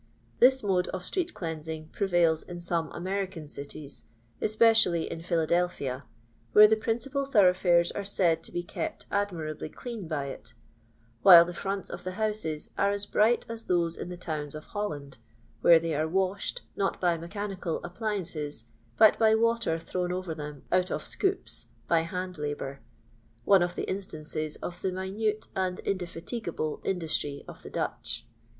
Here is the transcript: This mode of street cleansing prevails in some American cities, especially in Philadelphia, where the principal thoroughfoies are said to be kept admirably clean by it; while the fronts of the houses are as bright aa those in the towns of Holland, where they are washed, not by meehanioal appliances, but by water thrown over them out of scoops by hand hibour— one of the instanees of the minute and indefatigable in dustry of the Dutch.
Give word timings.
This 0.39 0.63
mode 0.63 0.87
of 0.87 1.05
street 1.05 1.35
cleansing 1.35 1.89
prevails 1.89 2.41
in 2.41 2.59
some 2.59 2.91
American 2.91 3.47
cities, 3.47 4.05
especially 4.41 5.03
in 5.03 5.21
Philadelphia, 5.21 6.05
where 6.53 6.67
the 6.67 6.75
principal 6.75 7.23
thoroughfoies 7.27 7.91
are 7.95 8.03
said 8.03 8.41
to 8.45 8.51
be 8.51 8.63
kept 8.63 9.05
admirably 9.11 9.69
clean 9.69 10.07
by 10.07 10.25
it; 10.25 10.55
while 11.21 11.45
the 11.45 11.53
fronts 11.53 11.91
of 11.91 12.03
the 12.03 12.13
houses 12.13 12.71
are 12.79 12.89
as 12.89 13.05
bright 13.05 13.45
aa 13.47 13.57
those 13.67 13.95
in 13.95 14.09
the 14.09 14.17
towns 14.17 14.55
of 14.55 14.65
Holland, 14.73 15.19
where 15.61 15.77
they 15.77 15.93
are 15.93 16.07
washed, 16.07 16.63
not 16.75 16.99
by 16.99 17.15
meehanioal 17.15 17.79
appliances, 17.83 18.65
but 18.97 19.19
by 19.19 19.35
water 19.35 19.77
thrown 19.77 20.11
over 20.11 20.33
them 20.33 20.63
out 20.71 20.89
of 20.89 21.03
scoops 21.05 21.67
by 21.87 21.99
hand 21.99 22.37
hibour— 22.37 22.79
one 23.45 23.61
of 23.61 23.75
the 23.75 23.85
instanees 23.85 24.55
of 24.63 24.81
the 24.81 24.91
minute 24.91 25.47
and 25.55 25.77
indefatigable 25.81 26.81
in 26.83 26.97
dustry 26.97 27.45
of 27.47 27.61
the 27.61 27.69
Dutch. 27.69 28.25